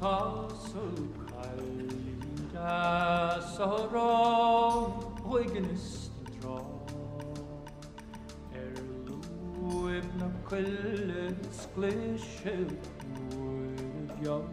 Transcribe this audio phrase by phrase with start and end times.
[0.00, 0.80] 가서
[2.52, 6.80] 갈리라 서로 오이그니스트로
[8.54, 12.66] Erluib na quillen sglishil
[13.30, 14.48] Mwyd young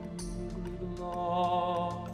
[0.99, 2.05] law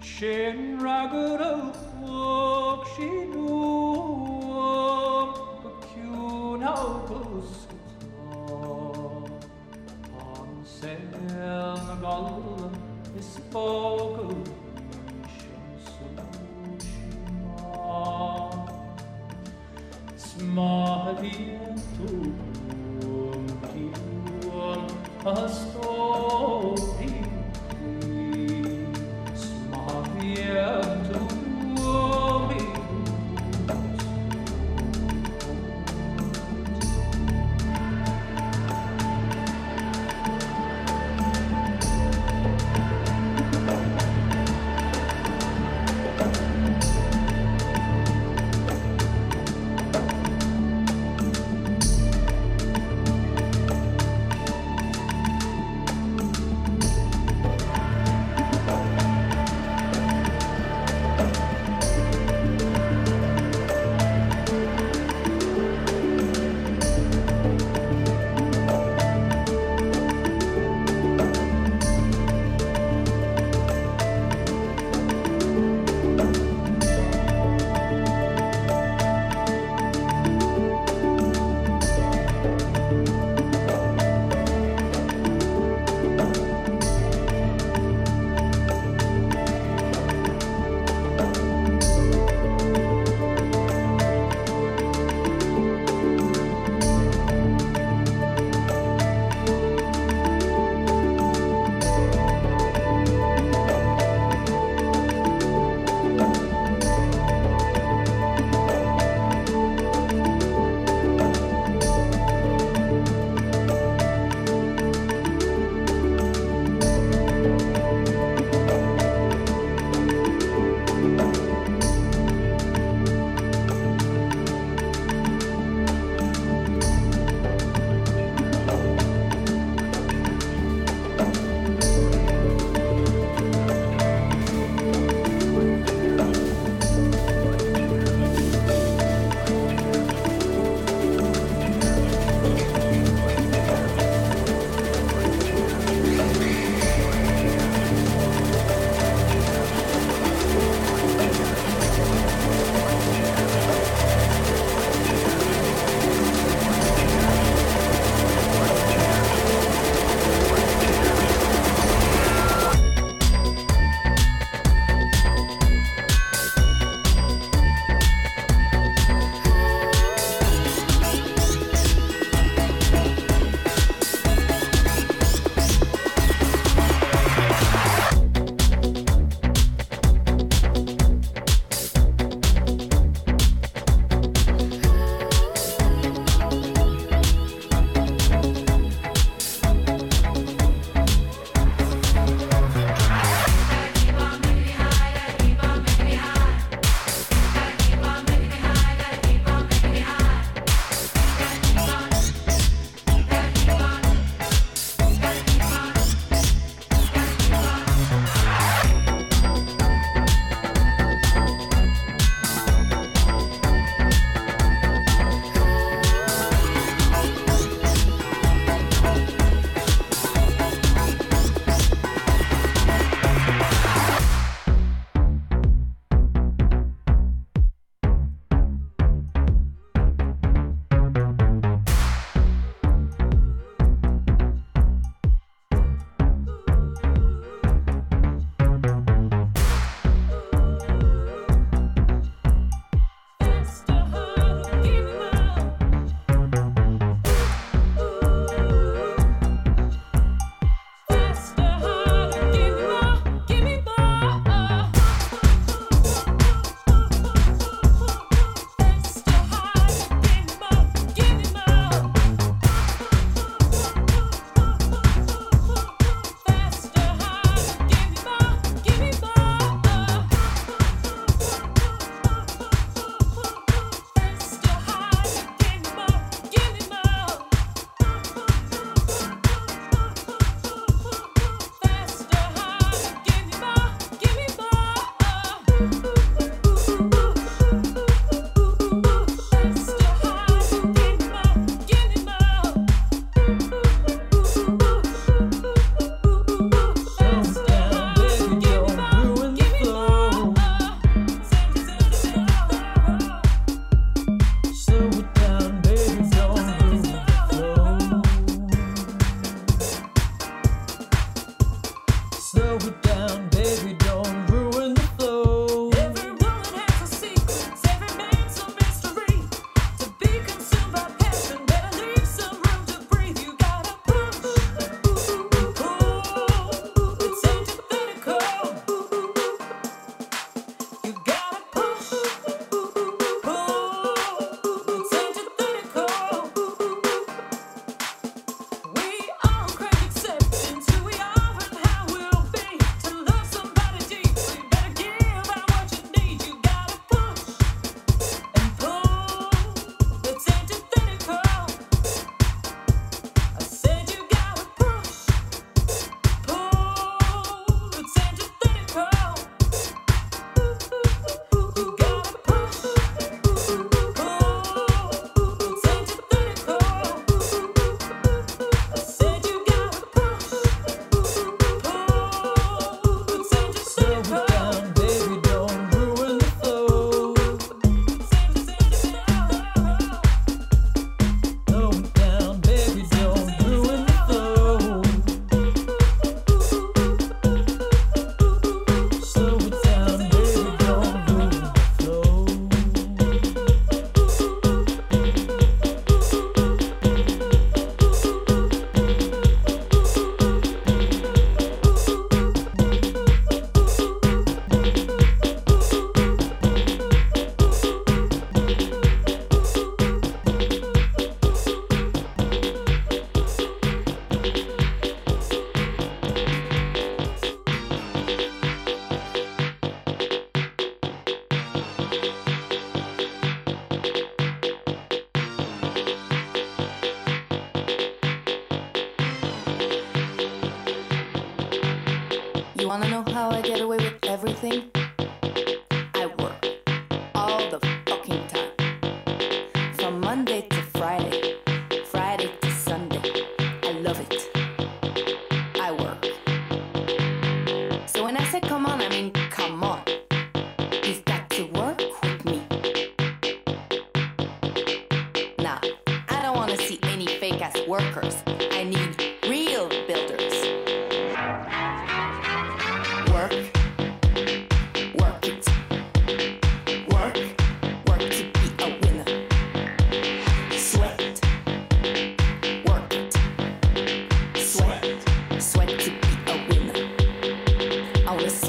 [0.00, 1.72] Shin ragod o
[2.02, 3.45] wog she nuom
[13.37, 14.33] spoke
[20.17, 21.77] Smavientum
[23.69, 24.85] tium
[25.25, 25.76] astopi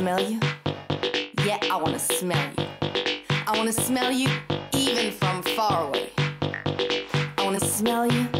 [0.08, 0.40] smell you.
[1.44, 2.64] Yeah, I wanna smell you.
[3.46, 4.30] I wanna smell you
[4.74, 6.08] even from far away.
[6.16, 8.37] I wanna smell you.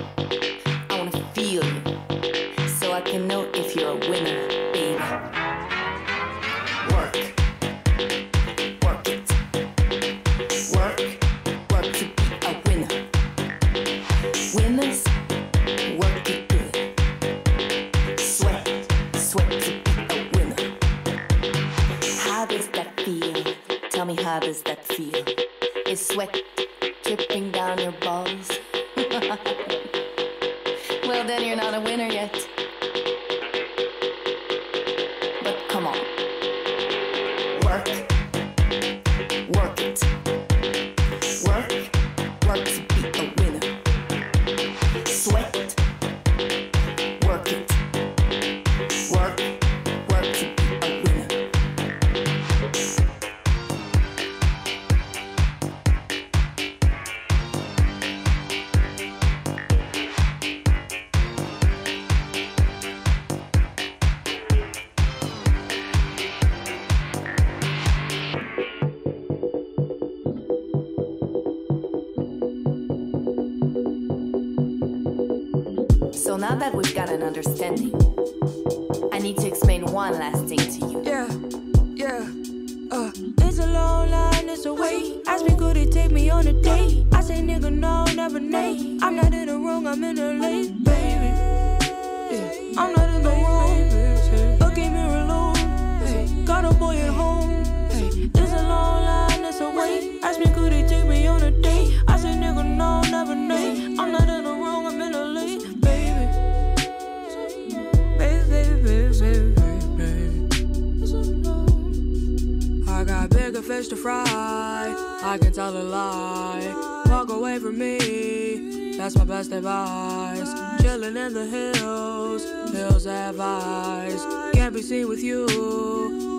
[115.48, 117.02] Can tell a lie.
[117.06, 118.96] Walk away from me.
[118.98, 120.50] That's my best advice.
[120.82, 122.44] Chilling in the hills.
[122.70, 124.20] Hills have eyes.
[124.52, 125.46] Can't be seen with you.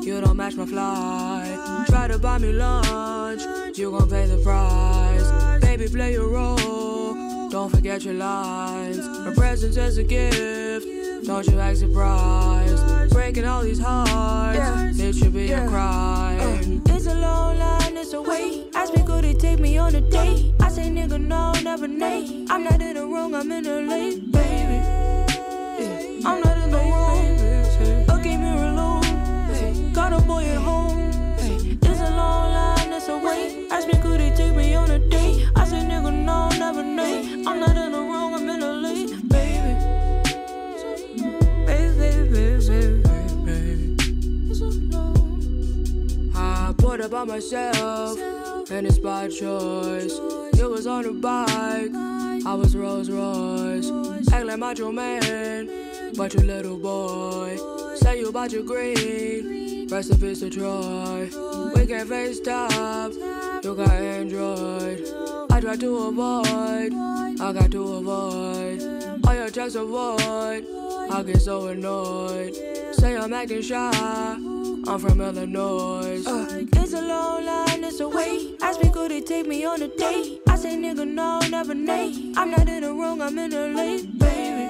[0.04, 1.86] You don't match my fly.
[1.88, 3.42] Try to buy me lunch.
[3.78, 5.62] You gon' pay the price.
[5.62, 7.50] Baby, play your role.
[7.50, 9.00] Don't forget your lines.
[9.00, 10.86] My presence is a gift.
[11.26, 13.12] Don't you act surprised.
[13.12, 15.00] Breaking all these hearts.
[15.00, 16.82] It should be a crime.
[16.86, 18.70] Uh, it's a long line, it's a wait.
[18.76, 20.54] Ask me, could it take me on a date?
[20.62, 22.46] I say, nigga, no, never nay.
[22.50, 24.78] I'm not in the wrong, I'm in the late, baby.
[25.80, 27.20] Yeah, I'm not in the wrong.
[28.08, 29.94] Look at me alone.
[29.94, 31.12] Got a boy at home.
[31.40, 33.70] It's a long line, a wait.
[33.72, 35.50] Ask me, could it take me on a date?
[35.56, 37.44] I say, nigga, no, never nay.
[37.46, 38.19] I'm not in the wrong,
[47.10, 48.20] By myself,
[48.70, 50.14] and it's by choice.
[50.54, 51.92] You was on a bike,
[52.46, 53.90] I was Rolls Royce.
[54.32, 57.58] Act like macho man, but you little boy.
[57.96, 61.30] Say you about your green, rest in peace to Troy.
[61.76, 65.04] We can FaceTime, you got Android.
[65.50, 66.94] I try to avoid,
[67.42, 69.26] I got to avoid.
[69.26, 70.64] All your texts avoid,
[71.12, 72.56] I get so annoyed.
[72.94, 76.24] Say I'm acting shy, I'm from Illinois.
[76.26, 78.58] Uh, it's a long line, it's a wait.
[78.62, 80.42] Ask me, could it take me on a date?
[80.48, 82.34] I say, nigga, no, never nay.
[82.38, 84.70] I'm not in the wrong, I'm in the late, baby.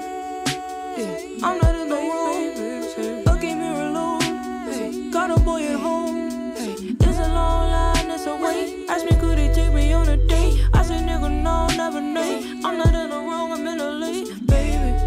[0.96, 3.24] Yeah, I'm not in the wrong.
[3.26, 5.10] Look at me alone.
[5.10, 6.54] Got a boy at home.
[6.56, 8.88] It's a long line, it's a wait.
[8.88, 10.64] Ask me, could it take me on a date?
[10.72, 12.60] I say, nigga, no, never nay.
[12.64, 14.99] I'm not in the wrong, I'm in the late, baby.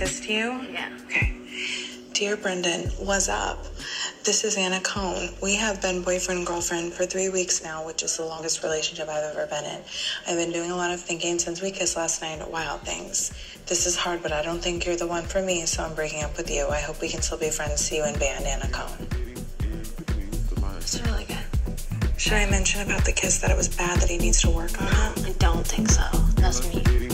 [0.00, 0.66] This to you?
[0.72, 0.88] Yeah.
[1.04, 1.36] Okay.
[2.14, 3.64] Dear Brendan, what's up?
[4.24, 5.28] This is Anna Cohn.
[5.42, 9.36] We have been boyfriend girlfriend for three weeks now, which is the longest relationship I've
[9.36, 9.82] ever been in.
[10.26, 12.50] I've been doing a lot of thinking since we kissed last night.
[12.50, 13.32] Wow, things.
[13.66, 16.22] This is hard, but I don't think you're the one for me, so I'm breaking
[16.22, 16.66] up with you.
[16.68, 17.80] I hope we can still be friends.
[17.80, 19.29] See you in band, Anna Cohn.
[20.92, 22.20] It's really good.
[22.20, 24.82] Should I mention about the kiss that it was bad that he needs to work
[24.82, 25.24] on it?
[25.24, 26.02] I don't think so.
[26.34, 27.09] That's me.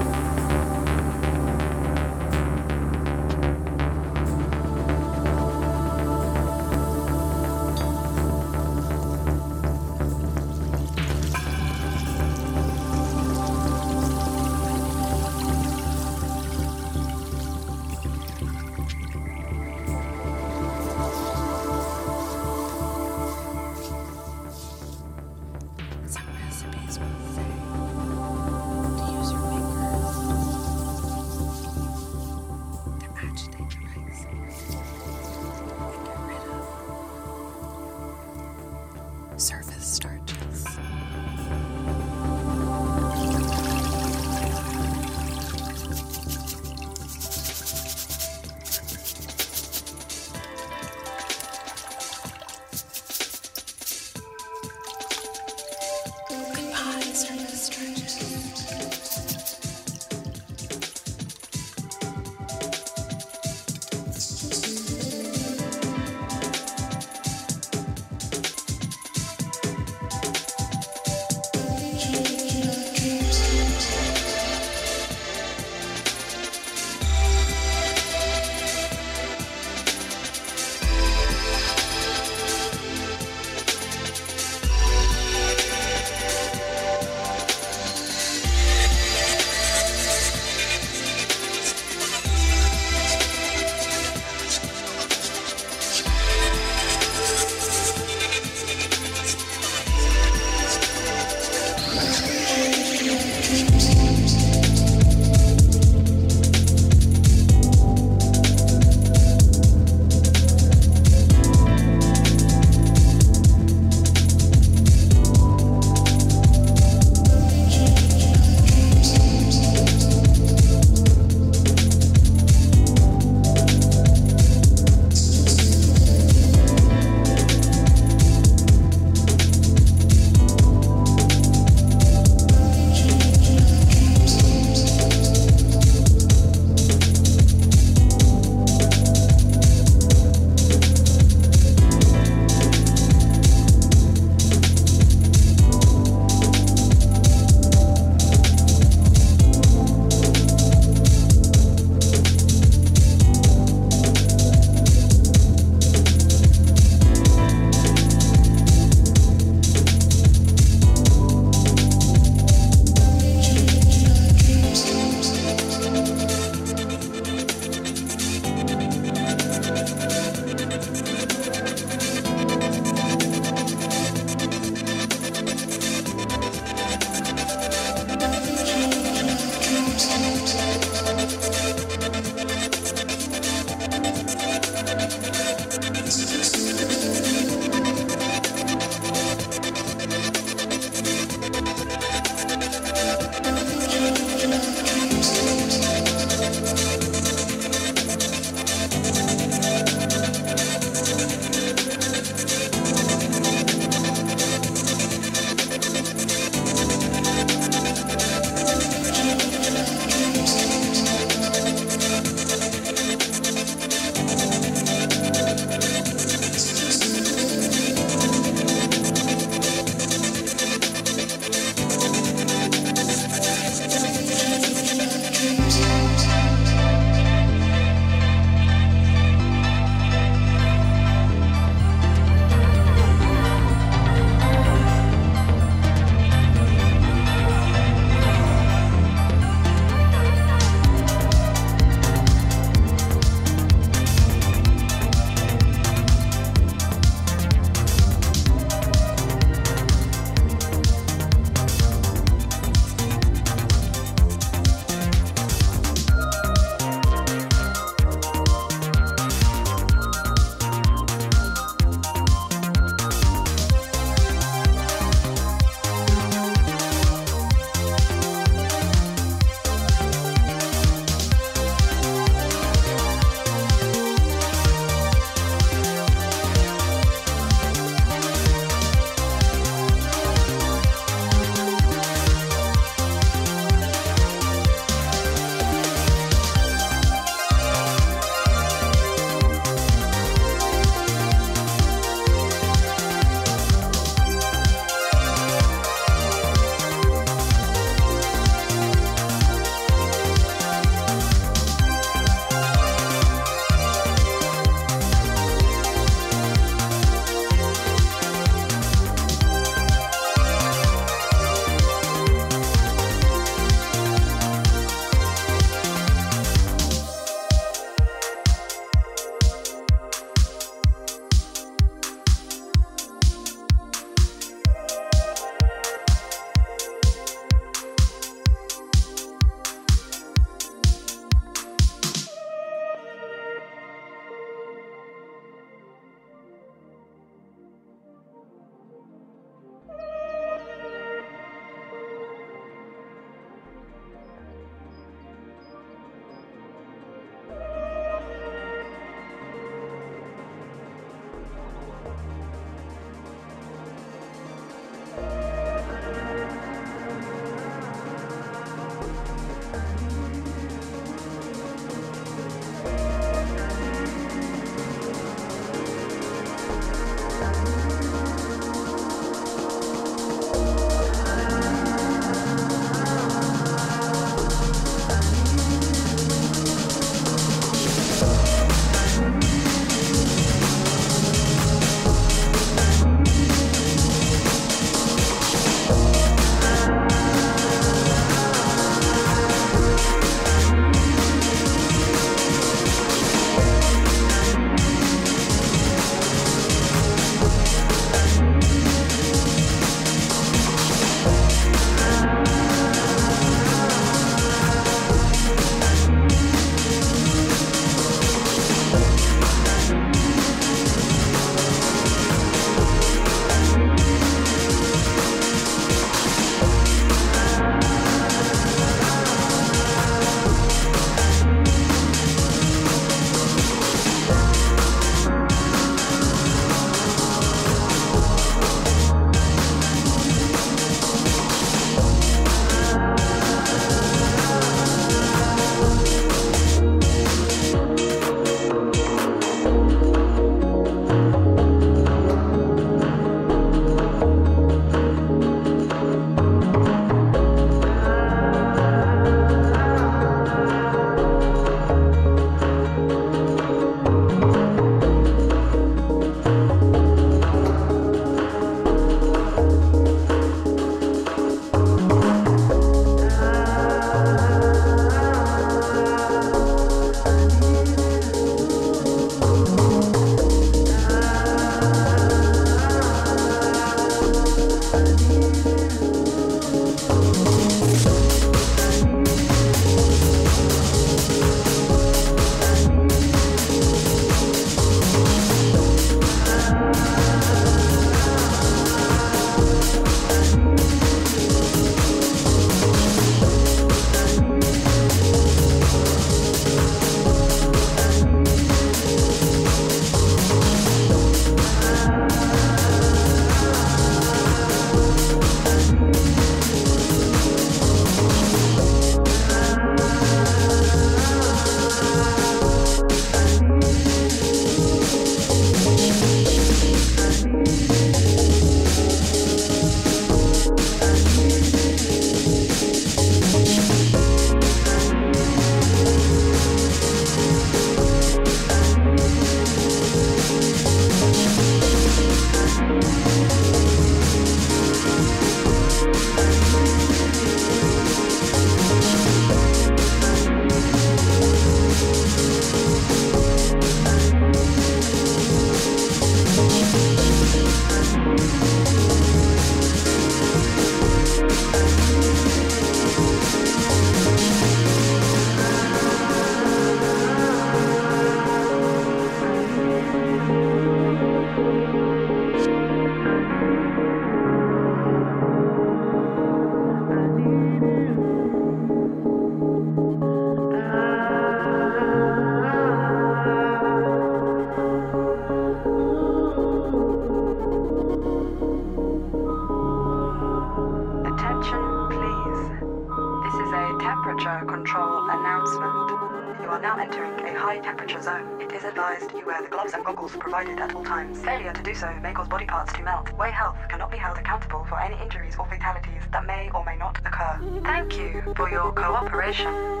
[590.37, 591.41] provided at all times.
[591.43, 593.31] Failure to do so may cause body parts to melt.
[593.33, 596.97] Way Health cannot be held accountable for any injuries or fatalities that may or may
[596.97, 597.59] not occur.
[597.83, 600.00] Thank you for your cooperation.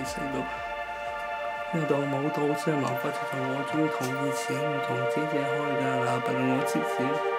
[0.06, 0.40] 細路。
[1.72, 7.29] 呢度冇到即係麻煩就同我中意同以前唔同姐姐開㗎，嗱，不過我自己。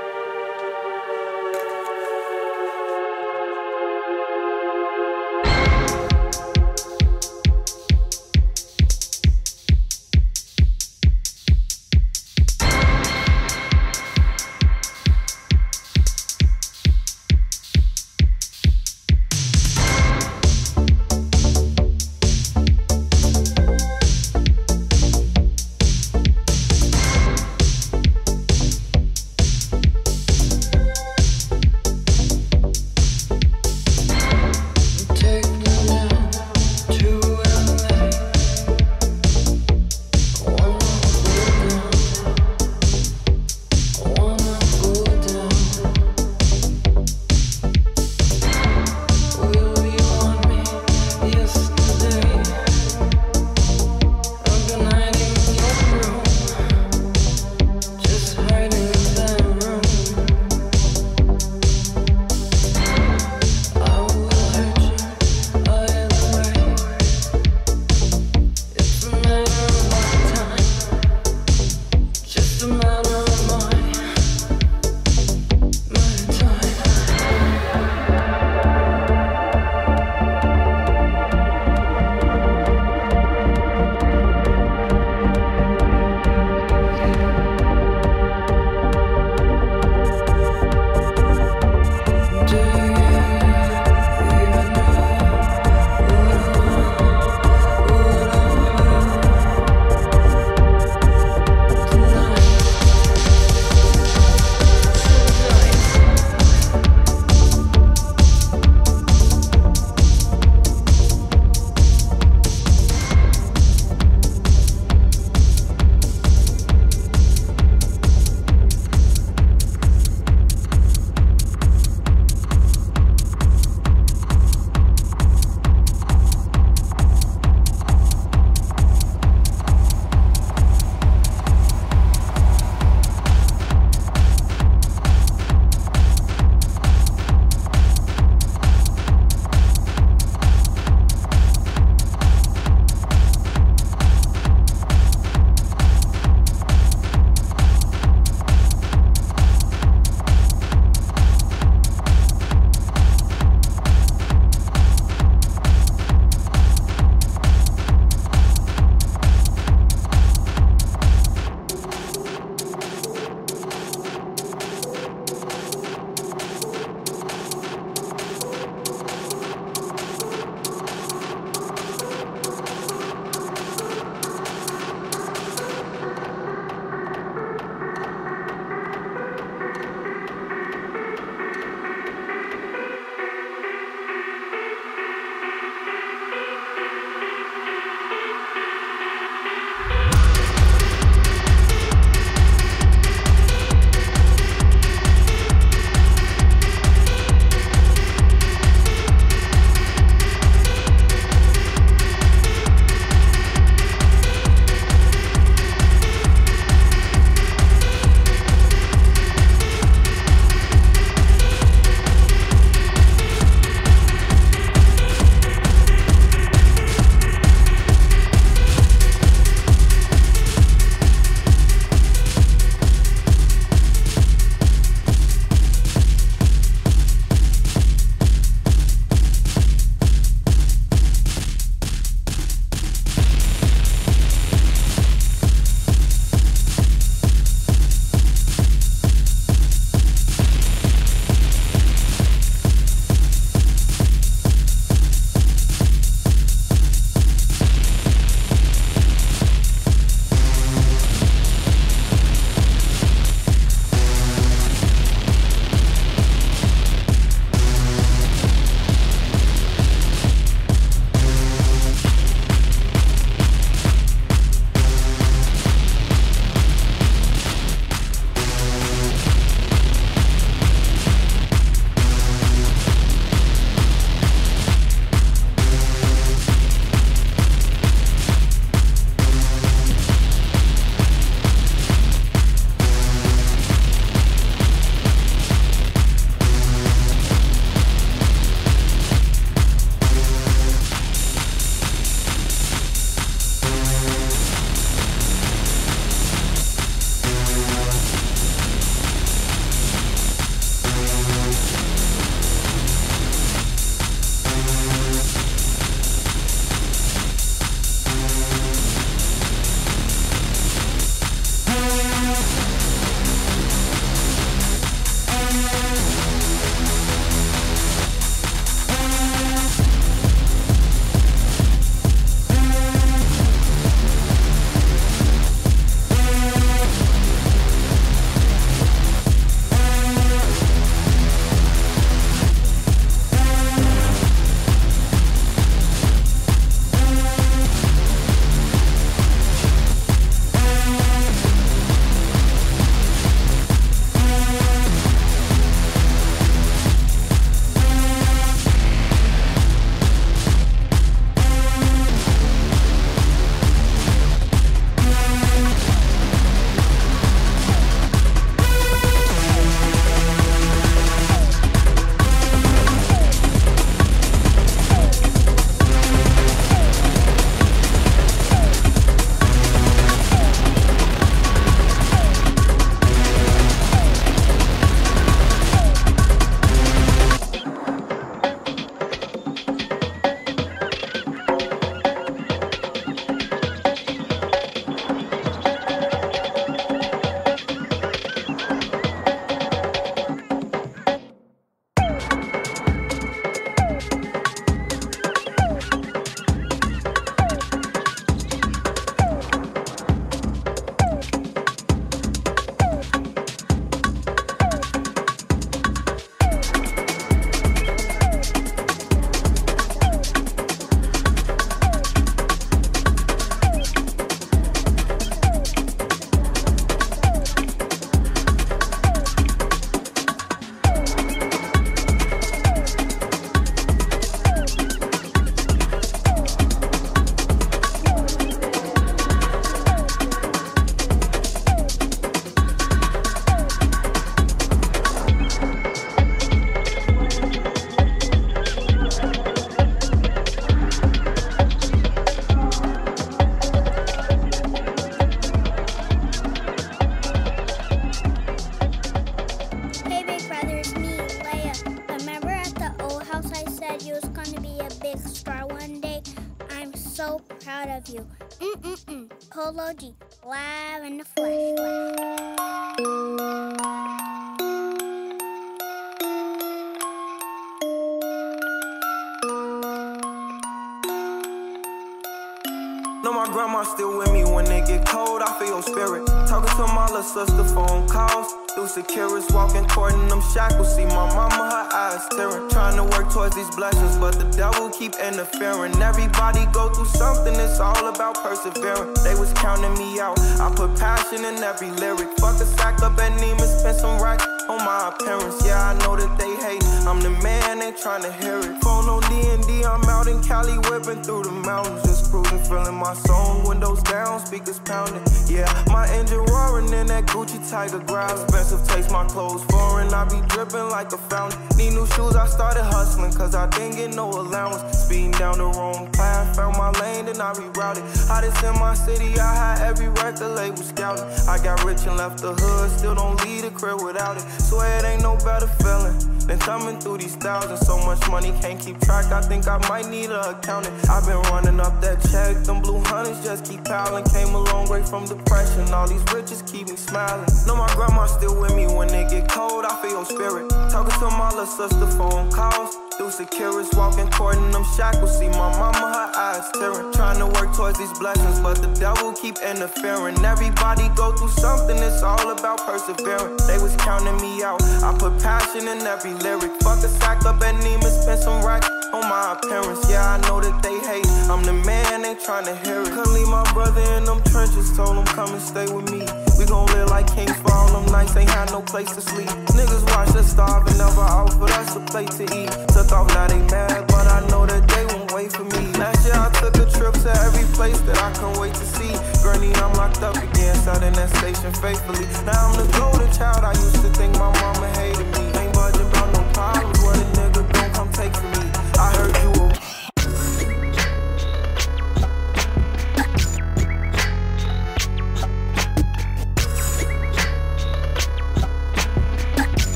[477.33, 478.53] sister, phone calls.
[478.75, 480.95] Through securities, walking in them shackles.
[480.97, 482.69] See my mama, her eyes tearing.
[482.71, 485.93] Trying to work towards these blessings, but the devil keep interfering.
[486.01, 489.13] Everybody go through something, it's all about persevering.
[489.25, 490.39] They was counting me out.
[490.61, 492.29] I put passion in every lyric.
[492.39, 495.65] Fuck a sack up at Neiman, spend some racks on my appearance.
[495.67, 496.85] Yeah, I know that they hate.
[497.07, 498.82] I'm the man, they trying to hear it.
[499.13, 502.01] On D&D, I'm out in Cali, whipping through the mountains.
[502.03, 503.63] Just cruising, feeling my song.
[503.69, 505.23] Windows down, speakers pounding.
[505.47, 508.41] Yeah, my engine roaring in that Gucci Tiger growl.
[508.43, 510.09] Expensive taste, my clothes foreign.
[510.15, 511.61] I be dripping like a fountain.
[511.77, 514.81] Need new shoes, I started hustling, cause I didn't get no allowance.
[515.01, 518.05] Speeding down the wrong path, found my lane, then I rerouted.
[518.29, 521.25] Hottest in my city, I had every record label scouting.
[521.49, 524.45] I got rich and left the hood, still don't leave the crib without it.
[524.61, 526.17] Swear it ain't no better feeling
[526.47, 527.87] than thumbing through these thousands.
[527.87, 529.27] So much money, can't keep track.
[529.33, 530.95] I think I might need a accountant.
[531.09, 534.25] I've been running up that check, them blue hundreds just keep piling.
[534.25, 537.47] Came a long way from depression, all these riches keep me smiling.
[537.67, 539.85] Know my grandma still with me when it get cold.
[539.85, 540.71] I feel your spirit.
[540.91, 542.97] Talking to my little sister, phone calls.
[543.19, 545.39] Through securities, walking toward in them shackles.
[545.39, 547.13] See my mama, her eyes tearing.
[547.13, 550.39] Trying to work towards these blessings, but the devil keep interfering.
[550.45, 553.59] Everybody go through something, it's all about persevering.
[553.67, 554.83] They was counting me out.
[555.03, 556.73] I put passion in every lyric.
[556.83, 560.09] Fuck a sack up at Neiman, spend some racks on my appearance.
[560.11, 561.27] Yeah, I know that they hate.
[561.51, 563.11] I'm the man, they trying to hear it.
[563.13, 566.42] Couldn't leave my brother in them trenches, told him come and stay with me.
[566.73, 569.51] Gon' live like kings for all them nights, ain't had no place to sleep.
[569.77, 572.71] Niggas watch us starve and never offered us a plate to eat.
[572.89, 575.93] Took off, now they mad, but I know that they won't wait for me.
[576.01, 579.13] Last year I took a trip to every place that I can't wait to see.
[579.45, 582.25] Gurney, I'm locked up again, sat in that station faithfully.
[582.49, 585.45] Now I'm the golden child, I used to think my mama hated me.
[585.61, 588.62] Ain't budging about no problems, what a nigga don't come take from me.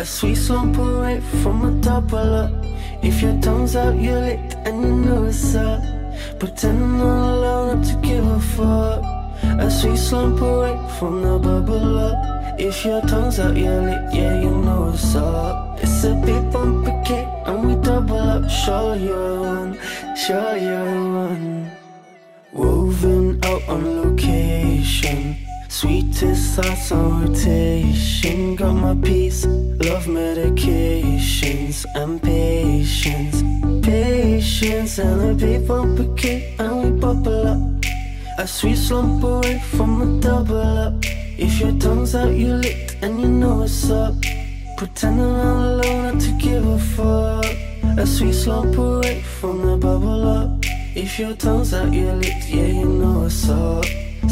[0.00, 2.50] A sweet slump away from a double up.
[3.02, 5.82] If your tongue's out your licked and you know it's up.
[6.42, 9.04] All alone not to give a fuck.
[9.60, 12.58] A sweet slump away from the bubble up.
[12.58, 15.78] If your tongue's out your lip, yeah, you know it's up.
[15.82, 18.48] It's a big bump of cake and we double up.
[18.48, 19.78] Show you're the one,
[20.16, 21.70] sure you're one.
[22.54, 25.39] Woven out on location.
[25.80, 28.54] Sweetest thoughts on rotation.
[28.54, 33.40] Got my peace, love medications and patience.
[33.82, 37.60] Patience and bump of cake and we bubble up.
[38.36, 40.92] A sweet slump away from a double up.
[41.38, 44.12] If your tongue's out, you licked and you know it's up.
[44.76, 47.46] Pretending I'm alone, not to give a fuck.
[47.96, 50.58] A sweet slump away from the bubble up.
[50.94, 53.99] If your tongue's out, you licked, yeah, you know it's up.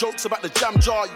[0.00, 1.06] jokes about the jam jar.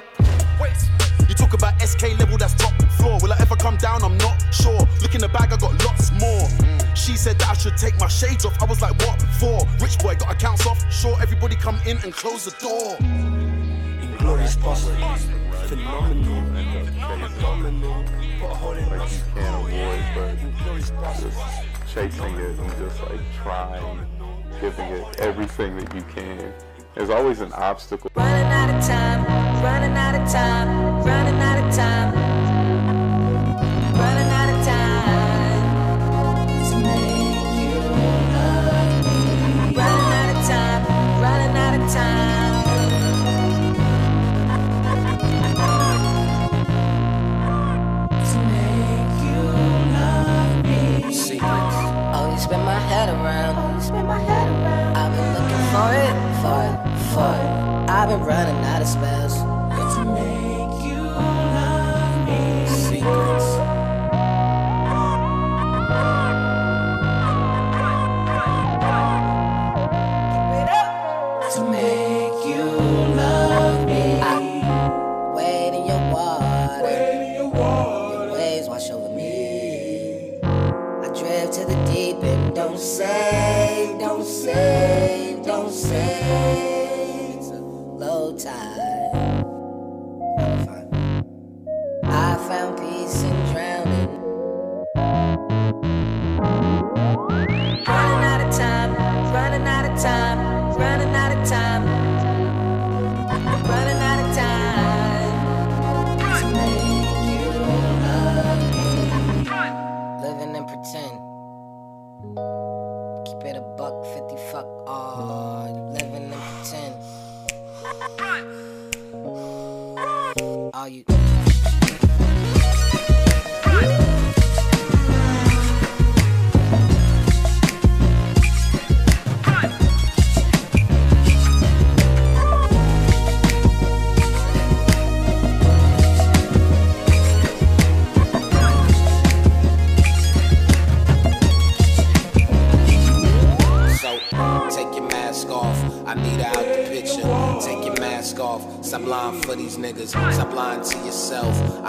[1.26, 3.18] You talk about SK level, that's top floor.
[3.22, 4.04] Will I ever come down?
[4.04, 4.78] I'm not sure.
[5.00, 6.46] Look in the bag, I got lots more.
[6.94, 8.60] She said that I should take my shades off.
[8.60, 9.66] I was like, what for?
[9.80, 10.78] Rich boy got accounts off.
[10.92, 12.98] Sure, everybody come in and close the door.
[14.02, 14.98] Inglorious bastard,
[15.66, 16.44] phenomenal,
[17.38, 18.04] phenomenal.
[18.38, 19.64] Put a hole in my can
[20.46, 21.32] Inglorious bastard,
[21.88, 24.06] chasing it and just like trying,
[24.60, 26.52] giving it everything that you can.
[26.94, 28.10] There's always an obstacle
[28.54, 32.23] running out of time, running out of time, running out of time.
[58.94, 59.33] spells.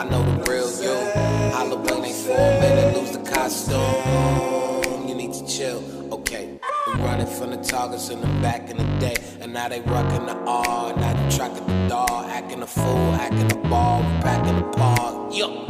[0.06, 1.12] I know the real you.
[1.52, 5.08] Holla when they fall, man, lose the costume.
[5.08, 5.82] You need to chill,
[6.14, 6.60] okay.
[6.86, 9.16] We running from the targets in the back in the day.
[9.42, 12.26] And now they rocking the R, now they tracking the dog.
[12.28, 15.36] acting a fool, acting a ball, we back in the park.
[15.36, 15.66] Yo!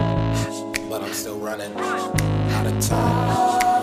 [0.89, 3.74] But I'm still running out of time.